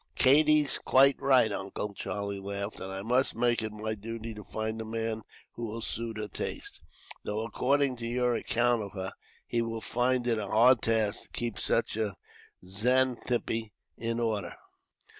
"Katie's 0.15 0.79
quite 0.79 1.21
right, 1.21 1.51
Uncle," 1.51 1.93
Charlie 1.93 2.39
laughed. 2.39 2.79
"And 2.79 2.91
I 2.91 3.03
must 3.03 3.35
make 3.35 3.61
it 3.61 3.71
my 3.71 3.93
duty 3.93 4.33
to 4.33 4.43
find 4.43 4.81
a 4.81 4.83
man 4.83 5.21
who 5.53 5.65
will 5.67 5.81
suit 5.81 6.17
her 6.17 6.27
taste; 6.27 6.81
though, 7.23 7.45
according 7.45 7.97
to 7.97 8.07
your 8.07 8.33
account 8.33 8.81
of 8.81 8.93
her, 8.93 9.11
he 9.45 9.61
will 9.61 9.79
find 9.79 10.25
it 10.25 10.39
a 10.39 10.47
hard 10.47 10.81
task 10.81 11.25
to 11.25 11.29
keep 11.29 11.59
such 11.59 11.97
a 11.97 12.15
Xanthippe 12.65 13.73
in 13.95 14.19
order." 14.19 14.55